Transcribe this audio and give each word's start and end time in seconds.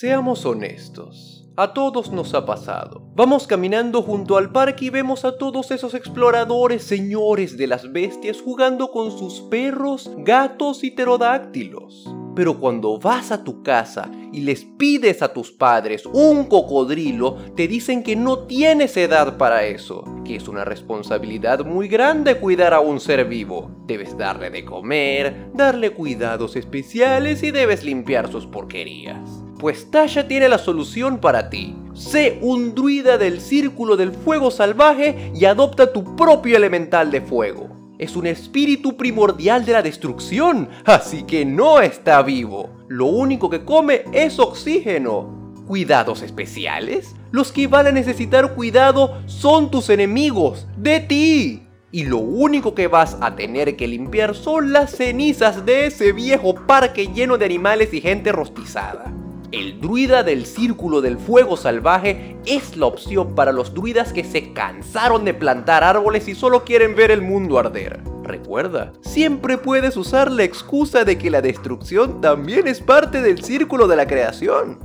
Seamos 0.00 0.46
honestos. 0.46 1.44
A 1.56 1.74
todos 1.74 2.12
nos 2.12 2.32
ha 2.34 2.46
pasado. 2.46 3.10
Vamos 3.16 3.48
caminando 3.48 4.00
junto 4.00 4.36
al 4.36 4.52
parque 4.52 4.84
y 4.84 4.90
vemos 4.90 5.24
a 5.24 5.36
todos 5.36 5.72
esos 5.72 5.92
exploradores 5.92 6.84
señores 6.84 7.56
de 7.56 7.66
las 7.66 7.90
bestias 7.90 8.40
jugando 8.40 8.92
con 8.92 9.10
sus 9.10 9.40
perros, 9.40 10.08
gatos 10.18 10.84
y 10.84 10.92
pterodáctilos. 10.92 12.14
Pero 12.36 12.60
cuando 12.60 13.00
vas 13.00 13.32
a 13.32 13.42
tu 13.42 13.64
casa 13.64 14.08
y 14.32 14.42
les 14.42 14.64
pides 14.64 15.20
a 15.20 15.32
tus 15.32 15.50
padres 15.50 16.06
un 16.06 16.44
cocodrilo, 16.44 17.34
te 17.56 17.66
dicen 17.66 18.04
que 18.04 18.14
no 18.14 18.46
tienes 18.46 18.96
edad 18.96 19.36
para 19.36 19.64
eso, 19.64 20.04
que 20.24 20.36
es 20.36 20.46
una 20.46 20.64
responsabilidad 20.64 21.66
muy 21.66 21.88
grande 21.88 22.38
cuidar 22.38 22.72
a 22.72 22.78
un 22.78 23.00
ser 23.00 23.24
vivo. 23.24 23.72
Debes 23.88 24.16
darle 24.16 24.50
de 24.50 24.64
comer, 24.64 25.50
darle 25.54 25.90
cuidados 25.90 26.54
especiales 26.54 27.42
y 27.42 27.50
debes 27.50 27.82
limpiar 27.82 28.30
sus 28.30 28.46
porquerías. 28.46 29.42
Pues 29.58 29.90
Tasha 29.90 30.28
tiene 30.28 30.48
la 30.48 30.58
solución 30.58 31.18
para 31.18 31.50
ti. 31.50 31.74
Sé 31.94 32.38
un 32.42 32.74
druida 32.74 33.18
del 33.18 33.40
círculo 33.40 33.96
del 33.96 34.12
fuego 34.12 34.50
salvaje 34.50 35.32
y 35.34 35.44
adopta 35.44 35.92
tu 35.92 36.16
propio 36.16 36.56
elemental 36.56 37.10
de 37.10 37.20
fuego 37.20 37.78
es 37.98 38.14
un 38.14 38.26
espíritu 38.26 38.96
primordial 38.96 39.64
de 39.64 39.72
la 39.72 39.82
destrucción, 39.82 40.68
así 40.84 41.24
que 41.24 41.44
no 41.44 41.80
está 41.80 42.22
vivo. 42.22 42.70
Lo 42.88 43.06
único 43.06 43.50
que 43.50 43.64
come 43.64 44.04
es 44.12 44.38
oxígeno. 44.38 45.36
¿Cuidados 45.66 46.22
especiales? 46.22 47.14
Los 47.30 47.52
que 47.52 47.66
van 47.66 47.88
a 47.88 47.92
necesitar 47.92 48.54
cuidado 48.54 49.20
son 49.26 49.70
tus 49.70 49.90
enemigos, 49.90 50.66
de 50.78 51.00
ti. 51.00 51.62
Y 51.90 52.04
lo 52.04 52.18
único 52.18 52.74
que 52.74 52.86
vas 52.86 53.18
a 53.20 53.34
tener 53.34 53.76
que 53.76 53.88
limpiar 53.88 54.34
son 54.34 54.72
las 54.72 54.92
cenizas 54.92 55.66
de 55.66 55.86
ese 55.86 56.12
viejo 56.12 56.54
parque 56.66 57.08
lleno 57.08 57.36
de 57.36 57.46
animales 57.46 57.92
y 57.92 58.00
gente 58.00 58.30
rostizada. 58.32 59.12
El 59.50 59.80
druida 59.80 60.22
del 60.22 60.44
círculo 60.44 61.00
del 61.00 61.16
fuego 61.16 61.56
salvaje 61.56 62.36
es 62.44 62.76
la 62.76 62.84
opción 62.84 63.34
para 63.34 63.50
los 63.50 63.72
druidas 63.72 64.12
que 64.12 64.22
se 64.22 64.52
cansaron 64.52 65.24
de 65.24 65.32
plantar 65.32 65.84
árboles 65.84 66.28
y 66.28 66.34
solo 66.34 66.64
quieren 66.64 66.94
ver 66.94 67.10
el 67.10 67.22
mundo 67.22 67.58
arder. 67.58 67.98
Recuerda, 68.22 68.92
siempre 69.00 69.56
puedes 69.56 69.96
usar 69.96 70.30
la 70.30 70.44
excusa 70.44 71.04
de 71.04 71.16
que 71.16 71.30
la 71.30 71.40
destrucción 71.40 72.20
también 72.20 72.68
es 72.68 72.82
parte 72.82 73.22
del 73.22 73.42
círculo 73.42 73.88
de 73.88 73.96
la 73.96 74.06
creación. 74.06 74.80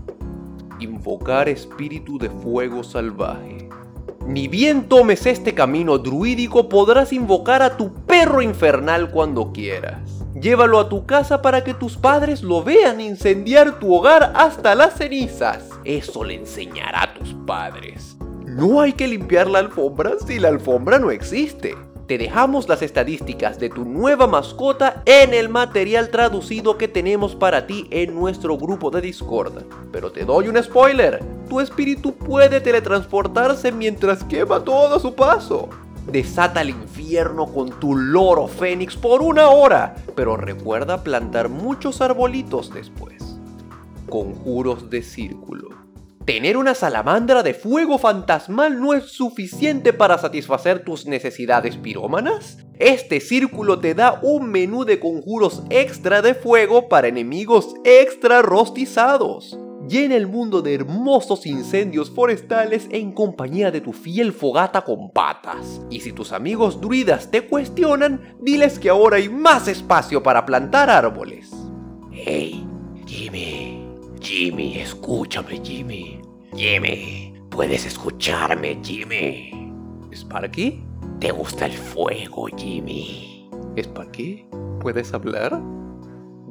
Invocar 0.80 1.50
espíritu 1.50 2.18
de 2.18 2.30
fuego 2.30 2.86
salvaje. 2.86 3.68
Ni 4.26 4.48
bien 4.48 4.88
tomes 4.88 5.26
este 5.26 5.54
camino 5.54 5.98
druídico 5.98 6.70
podrás 6.70 7.12
invocar 7.12 7.62
a 7.64 7.76
tu 7.76 7.94
perro 8.06 8.42
infernal 8.42 9.12
cuando 9.12 9.52
quieras. 9.52 10.23
Llévalo 10.44 10.78
a 10.78 10.90
tu 10.90 11.06
casa 11.06 11.42
para 11.42 11.64
que 11.64 11.74
tus 11.74 11.96
padres 11.96 12.44
lo 12.44 12.62
vean 12.66 13.00
incendiar 13.00 13.80
tu 13.80 13.96
hogar 13.96 14.34
hasta 14.36 14.76
las 14.76 14.96
cenizas. 14.96 15.70
Eso 15.86 16.26
le 16.26 16.36
enseñará 16.36 17.04
a 17.04 17.14
tus 17.14 17.34
padres. 17.48 18.18
No 18.46 18.82
hay 18.82 18.92
que 18.92 19.08
limpiar 19.08 19.50
la 19.50 19.60
alfombra 19.60 20.16
si 20.28 20.40
la 20.40 20.50
alfombra 20.50 21.00
no 21.00 21.12
existe. 21.12 21.78
Te 22.08 22.18
dejamos 22.18 22.68
las 22.68 22.82
estadísticas 22.82 23.58
de 23.58 23.70
tu 23.70 23.86
nueva 23.86 24.28
mascota 24.28 25.02
en 25.06 25.34
el 25.34 25.48
material 25.48 26.10
traducido 26.10 26.78
que 26.78 26.90
tenemos 26.90 27.38
para 27.38 27.66
ti 27.66 27.88
en 27.90 28.14
nuestro 28.14 28.58
grupo 28.58 28.92
de 28.92 29.00
Discord. 29.00 29.64
Pero 29.94 30.12
te 30.12 30.26
doy 30.26 30.50
un 30.50 30.62
spoiler, 30.62 31.24
tu 31.48 31.62
espíritu 31.62 32.16
puede 32.16 32.60
teletransportarse 32.60 33.72
mientras 33.72 34.26
quema 34.26 34.62
todo 34.62 34.98
a 34.98 35.00
su 35.00 35.16
paso. 35.16 35.70
Desata 36.12 36.62
el 36.62 36.70
infierno 36.70 37.52
con 37.52 37.80
tu 37.80 37.96
loro 37.96 38.48
fénix 38.48 38.96
por 38.96 39.22
una 39.22 39.50
hora, 39.50 39.96
pero 40.16 40.36
recuerda 40.36 41.04
plantar 41.04 41.50
muchos 41.50 42.02
arbolitos 42.02 42.74
después. 42.74 43.38
Conjuros 44.10 44.90
de 44.90 45.02
círculo. 45.02 45.70
Tener 46.26 46.56
una 46.58 46.76
salamandra 46.76 47.42
de 47.42 47.54
fuego 47.54 47.98
fantasmal 47.98 48.80
no 48.80 48.94
es 48.94 49.06
suficiente 49.06 49.92
para 49.92 50.18
satisfacer 50.18 50.84
tus 50.84 51.06
necesidades 51.06 51.78
pirómanas. 51.78 52.58
Este 52.80 53.20
círculo 53.20 53.80
te 53.80 53.94
da 53.94 54.20
un 54.22 54.50
menú 54.50 54.86
de 54.86 55.00
conjuros 55.00 55.64
extra 55.70 56.22
de 56.22 56.34
fuego 56.34 56.90
para 56.90 57.08
enemigos 57.08 57.76
extra 57.84 58.42
rostizados 58.42 59.58
llena 59.88 60.16
el 60.16 60.28
mundo 60.28 60.62
de 60.62 60.74
hermosos 60.74 61.46
incendios 61.46 62.10
forestales 62.10 62.88
en 62.92 63.12
compañía 63.12 63.72
de 63.72 63.82
tu 63.82 63.94
fiel 63.94 64.32
fogata 64.34 64.82
con 64.84 65.12
patas. 65.12 65.82
Y 65.90 66.00
si 66.00 66.14
tus 66.14 66.32
amigos 66.32 66.80
druidas 66.80 67.30
te 67.32 67.48
cuestionan, 67.48 68.36
diles 68.40 68.80
que 68.80 68.90
ahora 68.90 69.18
hay 69.18 69.30
más 69.30 69.68
espacio 69.68 70.24
para 70.24 70.46
plantar 70.46 70.90
árboles. 70.90 71.52
Hey, 72.12 72.66
Jimmy, 73.06 73.86
Jimmy, 74.22 74.78
escúchame, 74.80 75.60
Jimmy. 75.64 76.22
Jimmy, 76.56 77.34
puedes 77.50 77.86
escucharme, 77.86 78.80
Jimmy. 78.84 79.74
¿Sparky? 80.14 80.84
¿Te 81.20 81.32
gusta 81.32 81.66
el 81.66 81.74
fuego, 81.74 82.48
Jimmy? 82.56 83.50
¿Sparky? 83.78 84.46
¿Puedes 84.80 85.14
hablar? 85.14 85.60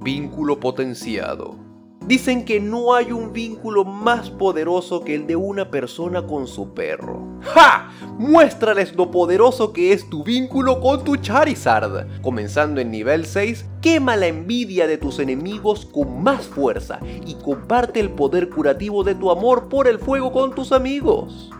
Vínculo 0.01 0.59
potenciado. 0.59 1.72
Dicen 2.13 2.45
que 2.45 2.61
no 2.61 2.95
hay 2.95 3.11
un 3.11 3.33
vínculo 3.33 3.87
más 3.87 4.29
poderoso 4.29 5.03
que 5.03 5.15
el 5.15 5.27
de 5.27 5.35
una 5.35 5.71
persona 5.71 6.27
con 6.27 6.47
su 6.47 6.75
perro. 6.75 7.27
¡Ja! 7.41 7.91
Muéstrales 8.19 8.95
lo 8.95 9.11
poderoso 9.11 9.73
que 9.73 9.95
es 9.95 10.11
tu 10.11 10.23
vínculo 10.23 10.79
con 10.79 11.05
tu 11.05 11.17
Charizard. 11.17 12.21
Comenzando 12.21 12.83
en 12.83 12.91
nivel 12.91 13.25
6, 13.25 13.65
quema 13.81 14.17
la 14.17 14.27
envidia 14.27 14.87
de 14.87 14.99
tus 14.99 15.21
enemigos 15.21 15.87
con 15.87 16.23
más 16.23 16.45
fuerza 16.45 17.01
y 17.25 17.37
comparte 17.37 18.01
el 18.01 18.11
poder 18.11 18.51
curativo 18.51 19.05
de 19.05 19.15
tu 19.15 19.31
amor 19.31 19.71
por 19.71 19.89
el 19.89 19.99
fuego 19.99 20.33
con 20.33 20.55
tus 20.55 20.73
amigos. 20.73 21.51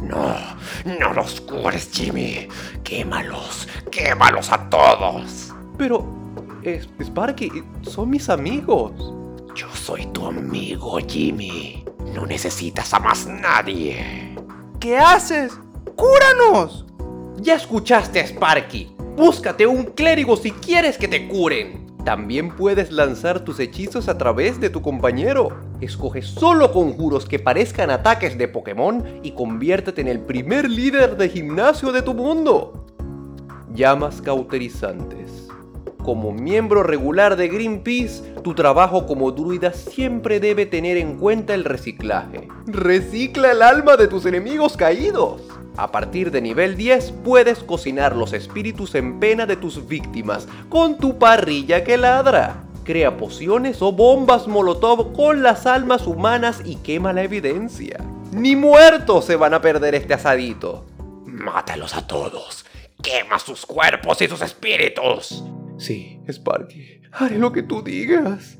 No, 0.00 0.34
no 0.98 1.14
los 1.14 1.40
cures, 1.42 1.88
Jimmy. 1.92 2.48
Quémalos, 2.82 3.68
quémalos 3.92 4.50
a 4.50 4.68
todos. 4.68 5.54
Pero, 5.78 6.04
Sparky, 7.00 7.62
son 7.82 8.10
mis 8.10 8.28
amigos. 8.28 9.19
Yo 9.60 9.68
soy 9.74 10.06
tu 10.06 10.24
amigo, 10.24 10.96
Jimmy. 11.06 11.84
No 12.14 12.24
necesitas 12.24 12.94
a 12.94 12.98
más 12.98 13.26
nadie. 13.26 14.34
¿Qué 14.80 14.96
haces? 14.96 15.52
¡Cúranos! 15.96 16.86
Ya 17.36 17.56
escuchaste 17.56 18.20
a 18.20 18.26
Sparky. 18.26 18.96
Búscate 19.18 19.66
un 19.66 19.84
clérigo 19.84 20.38
si 20.38 20.50
quieres 20.50 20.96
que 20.96 21.08
te 21.08 21.28
curen. 21.28 21.94
También 22.06 22.56
puedes 22.56 22.90
lanzar 22.90 23.40
tus 23.40 23.60
hechizos 23.60 24.08
a 24.08 24.16
través 24.16 24.58
de 24.60 24.70
tu 24.70 24.80
compañero. 24.80 25.60
Escoge 25.82 26.22
solo 26.22 26.72
conjuros 26.72 27.26
que 27.26 27.38
parezcan 27.38 27.90
ataques 27.90 28.38
de 28.38 28.48
Pokémon 28.48 29.20
y 29.22 29.32
conviértete 29.32 30.00
en 30.00 30.08
el 30.08 30.20
primer 30.20 30.70
líder 30.70 31.18
de 31.18 31.28
gimnasio 31.28 31.92
de 31.92 32.00
tu 32.00 32.14
mundo. 32.14 32.86
Llamas 33.74 34.22
cauterizantes. 34.22 35.39
Como 36.10 36.32
miembro 36.32 36.82
regular 36.82 37.36
de 37.36 37.46
Greenpeace, 37.46 38.34
tu 38.42 38.52
trabajo 38.52 39.06
como 39.06 39.30
druida 39.30 39.72
siempre 39.72 40.40
debe 40.40 40.66
tener 40.66 40.96
en 40.96 41.16
cuenta 41.18 41.54
el 41.54 41.62
reciclaje. 41.62 42.48
Recicla 42.66 43.52
el 43.52 43.62
alma 43.62 43.96
de 43.96 44.08
tus 44.08 44.26
enemigos 44.26 44.76
caídos. 44.76 45.40
A 45.76 45.92
partir 45.92 46.32
de 46.32 46.40
nivel 46.40 46.76
10 46.76 47.12
puedes 47.24 47.60
cocinar 47.60 48.16
los 48.16 48.32
espíritus 48.32 48.96
en 48.96 49.20
pena 49.20 49.46
de 49.46 49.54
tus 49.54 49.86
víctimas 49.86 50.48
con 50.68 50.98
tu 50.98 51.16
parrilla 51.16 51.84
que 51.84 51.96
ladra. 51.96 52.64
Crea 52.82 53.16
pociones 53.16 53.80
o 53.80 53.92
bombas 53.92 54.48
molotov 54.48 55.12
con 55.12 55.44
las 55.44 55.64
almas 55.64 56.08
humanas 56.08 56.60
y 56.64 56.74
quema 56.74 57.12
la 57.12 57.22
evidencia. 57.22 58.04
Ni 58.32 58.56
muertos 58.56 59.26
se 59.26 59.36
van 59.36 59.54
a 59.54 59.60
perder 59.60 59.94
este 59.94 60.14
asadito. 60.14 60.84
Mátalos 61.24 61.94
a 61.94 62.04
todos. 62.04 62.66
Quema 63.00 63.38
sus 63.38 63.64
cuerpos 63.64 64.20
y 64.22 64.26
sus 64.26 64.42
espíritus. 64.42 65.44
Sí, 65.80 66.20
Sparky, 66.28 67.00
haré 67.10 67.38
lo 67.38 67.52
que 67.52 67.62
tú 67.62 67.82
digas. 67.82 68.58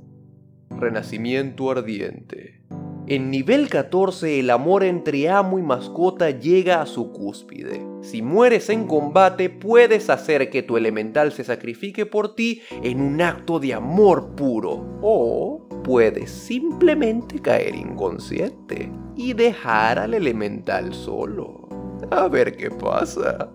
Renacimiento 0.70 1.70
ardiente. 1.70 2.62
En 3.08 3.30
nivel 3.30 3.68
14 3.68 4.40
el 4.40 4.48
amor 4.48 4.84
entre 4.84 5.28
amo 5.28 5.58
y 5.58 5.62
mascota 5.62 6.30
llega 6.30 6.80
a 6.80 6.86
su 6.86 7.12
cúspide. 7.12 7.84
Si 8.00 8.22
mueres 8.22 8.70
en 8.70 8.86
combate 8.86 9.50
puedes 9.50 10.08
hacer 10.08 10.48
que 10.48 10.62
tu 10.62 10.78
elemental 10.78 11.32
se 11.32 11.44
sacrifique 11.44 12.06
por 12.06 12.34
ti 12.34 12.62
en 12.82 13.02
un 13.02 13.20
acto 13.20 13.60
de 13.60 13.74
amor 13.74 14.34
puro. 14.34 14.98
O 15.02 15.68
puedes 15.84 16.30
simplemente 16.30 17.38
caer 17.38 17.74
inconsciente 17.74 18.90
y 19.14 19.34
dejar 19.34 19.98
al 19.98 20.14
elemental 20.14 20.94
solo. 20.94 21.68
A 22.10 22.28
ver 22.28 22.56
qué 22.56 22.70
pasa. 22.70 23.52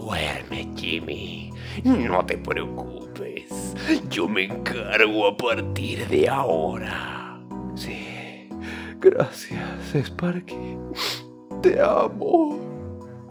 Duerme, 0.00 0.68
Jimmy. 0.76 1.52
No 1.84 2.24
te 2.24 2.38
preocupes. 2.38 3.74
Yo 4.08 4.26
me 4.26 4.44
encargo 4.44 5.28
a 5.28 5.36
partir 5.36 6.08
de 6.08 6.28
ahora. 6.28 7.38
Sí. 7.74 8.48
Gracias, 8.98 9.94
Sparky. 9.94 10.78
Te 11.62 11.80
amo. 11.80 12.58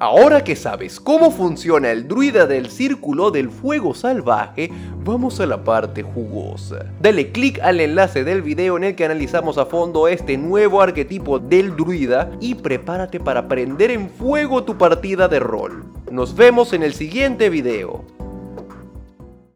Ahora 0.01 0.43
que 0.43 0.55
sabes 0.55 0.99
cómo 0.99 1.29
funciona 1.29 1.91
el 1.91 2.07
druida 2.07 2.45
del 2.45 2.69
círculo 2.69 3.31
del 3.31 3.49
fuego 3.49 3.93
salvaje, 3.93 4.71
vamos 5.03 5.41
a 5.41 5.45
la 5.45 5.63
parte 5.63 6.03
jugosa. 6.03 6.85
Dale 7.01 7.31
click 7.31 7.59
al 7.61 7.81
enlace 7.81 8.23
del 8.23 8.41
video 8.41 8.77
en 8.77 8.85
el 8.85 8.95
que 8.95 9.03
analizamos 9.03 9.57
a 9.57 9.65
fondo 9.65 10.07
este 10.07 10.37
nuevo 10.37 10.81
arquetipo 10.81 11.39
del 11.39 11.75
druida 11.75 12.31
y 12.39 12.55
prepárate 12.55 13.19
para 13.19 13.49
prender 13.49 13.91
en 13.91 14.09
fuego 14.09 14.63
tu 14.63 14.77
partida 14.77 15.27
de 15.27 15.39
rol. 15.39 15.83
Nos 16.11 16.35
vemos 16.35 16.73
en 16.73 16.81
el 16.81 16.93
siguiente 16.93 17.49
video. 17.49 18.03